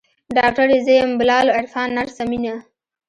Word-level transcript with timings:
ډاکتر 0.35 0.67
يې 0.73 0.79
زه 0.85 0.93
يم 0.99 1.11
بلال 1.19 1.45
عرفان 1.57 1.87
نرسه 1.97 2.23
مينه. 2.29 2.55